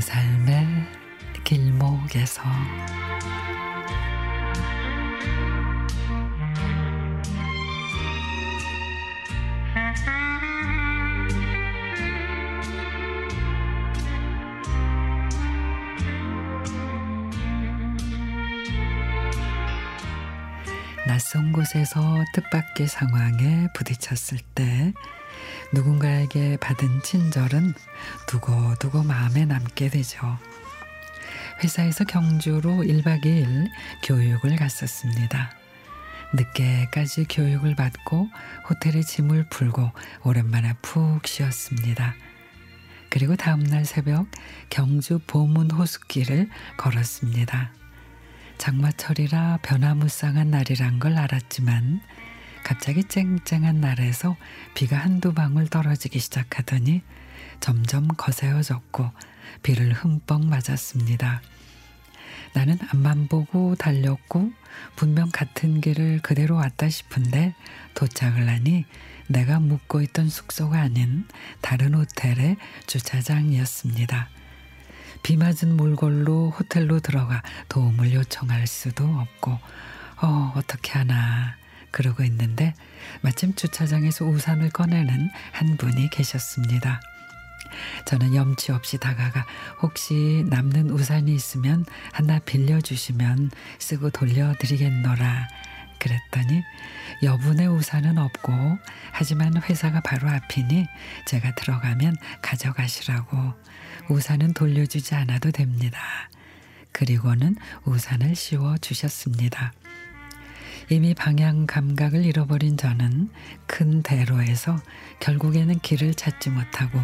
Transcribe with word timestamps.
삶의 0.00 0.66
길목에서. 1.44 2.42
낯선 21.06 21.52
곳에서 21.52 22.00
뜻밖의 22.32 22.86
상황에 22.86 23.68
부딪혔을 23.74 24.38
때 24.54 24.92
누군가에게 25.72 26.56
받은 26.58 27.02
친절은 27.02 27.74
두고두고 28.26 29.02
마음에 29.02 29.44
남게 29.44 29.88
되죠. 29.88 30.38
회사에서 31.62 32.04
경주로 32.04 32.70
1박 32.82 33.24
2일 33.24 33.68
교육을 34.04 34.56
갔었습니다. 34.56 35.52
늦게까지 36.34 37.26
교육을 37.28 37.76
받고 37.76 38.28
호텔에 38.68 39.02
짐을 39.02 39.46
풀고 39.50 39.90
오랜만에 40.24 40.74
푹 40.82 41.26
쉬었습니다. 41.26 42.14
그리고 43.10 43.36
다음날 43.36 43.84
새벽 43.84 44.26
경주 44.70 45.20
보문 45.26 45.70
호수길을 45.70 46.48
걸었습니다. 46.78 47.72
장마철이라 48.56 49.58
변화무쌍한 49.62 50.50
날이란 50.50 50.98
걸 50.98 51.18
알았지만 51.18 52.00
갑자기 52.64 53.04
쨍쨍한 53.04 53.80
날에서 53.80 54.36
비가 54.74 54.98
한두 54.98 55.34
방울 55.34 55.68
떨어지기 55.68 56.18
시작하더니 56.18 57.02
점점 57.60 58.08
거세어졌고 58.08 59.10
비를 59.62 59.92
흠뻑 59.92 60.44
맞았습니다. 60.46 61.42
나는 62.54 62.78
앞만 62.90 63.28
보고 63.28 63.74
달렸고 63.76 64.52
분명 64.96 65.30
같은 65.30 65.80
길을 65.80 66.20
그대로 66.22 66.56
왔다 66.56 66.88
싶은데 66.88 67.54
도착을 67.94 68.48
하니 68.48 68.84
내가 69.28 69.60
묵고 69.60 70.02
있던 70.02 70.28
숙소가 70.28 70.80
아닌 70.80 71.26
다른 71.60 71.94
호텔의 71.94 72.56
주차장이었습니다. 72.86 74.28
비 75.22 75.36
맞은 75.36 75.76
몰골로 75.76 76.50
호텔로 76.50 77.00
들어가 77.00 77.42
도움을 77.68 78.12
요청할 78.12 78.66
수도 78.66 79.04
없고 79.04 79.58
어 80.22 80.52
어떻게 80.56 80.92
하나 80.92 81.56
그러고 81.92 82.24
있는데 82.24 82.74
마침 83.20 83.54
주차장에서 83.54 84.24
우산을 84.24 84.70
꺼내는 84.70 85.30
한 85.52 85.76
분이 85.76 86.10
계셨습니다. 86.10 87.00
저는 88.04 88.34
염치 88.34 88.72
없이 88.72 88.98
다가가 88.98 89.46
혹시 89.80 90.44
남는 90.48 90.90
우산이 90.90 91.34
있으면 91.34 91.84
하나 92.12 92.38
빌려주시면 92.40 93.50
쓰고 93.78 94.10
돌려드리겠노라 94.10 95.48
그랬더니 95.98 96.62
여분의 97.22 97.68
우산은 97.68 98.18
없고 98.18 98.52
하지만 99.12 99.62
회사가 99.62 100.00
바로 100.00 100.28
앞이니 100.28 100.86
제가 101.26 101.54
들어가면 101.54 102.16
가져가시라고 102.42 103.54
우산은 104.08 104.54
돌려주지 104.54 105.14
않아도 105.14 105.52
됩니다. 105.52 106.00
그리고는 106.90 107.56
우산을 107.84 108.34
씌워 108.34 108.76
주셨습니다. 108.78 109.72
이미 110.92 111.14
방향 111.14 111.66
감각을 111.66 112.22
잃어버린 112.22 112.76
저는 112.76 113.30
큰 113.66 114.02
대로에서 114.02 114.76
결국에는 115.20 115.78
길을 115.78 116.12
찾지 116.12 116.50
못하고 116.50 117.00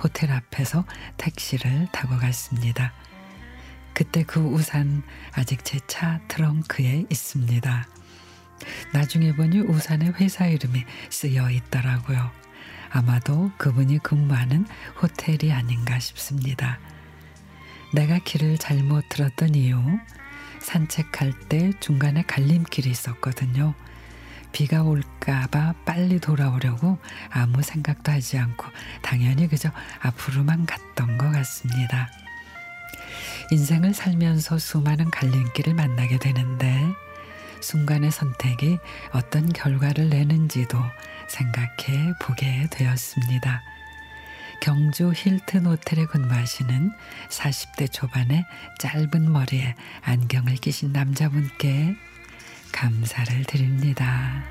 호텔 0.00 0.30
앞에서 0.30 0.84
택시를 1.16 1.88
타고 1.90 2.16
갔습니다. 2.18 2.92
그때 3.94 4.22
그 4.22 4.38
우산 4.38 5.02
아직 5.32 5.64
제 5.64 5.80
차 5.88 6.20
트렁크에 6.28 7.06
있습니다. 7.10 7.88
나중에 8.92 9.32
보니 9.34 9.58
우산에 9.62 10.12
회사 10.20 10.46
이름이 10.46 10.84
쓰여 11.10 11.50
있더라고요. 11.50 12.30
아마도 12.90 13.50
그분이 13.58 13.98
근무하는 14.04 14.66
호텔이 15.02 15.52
아닌가 15.52 15.98
싶습니다. 15.98 16.78
내가 17.92 18.20
길을 18.20 18.58
잘못 18.58 19.08
들었던 19.08 19.56
이유, 19.56 19.82
산책할 20.62 21.32
때 21.48 21.72
중간에 21.80 22.22
갈림길이 22.22 22.90
있었거든요. 22.90 23.74
비가 24.52 24.82
올까봐 24.82 25.74
빨리 25.84 26.20
돌아오려고 26.20 26.98
아무 27.30 27.62
생각도 27.62 28.12
하지 28.12 28.38
않고 28.38 28.66
당연히 29.00 29.48
그저 29.48 29.70
앞으로만 30.00 30.66
갔던 30.66 31.18
것 31.18 31.30
같습니다. 31.32 32.10
인생을 33.50 33.94
살면서 33.94 34.58
수많은 34.58 35.10
갈림길을 35.10 35.74
만나게 35.74 36.18
되는데 36.18 36.86
순간의 37.60 38.10
선택이 38.10 38.78
어떤 39.12 39.52
결과를 39.52 40.08
내는지도 40.10 40.78
생각해 41.28 42.12
보게 42.20 42.66
되었습니다. 42.70 43.62
경주 44.62 45.12
힐튼 45.12 45.66
호텔에 45.66 46.06
근무하시는 46.06 46.92
40대 47.30 47.92
초반의 47.92 48.46
짧은 48.78 49.32
머리에 49.32 49.74
안경을 50.02 50.54
끼신 50.54 50.92
남자분께 50.92 51.96
감사를 52.70 53.42
드립니다. 53.42 54.44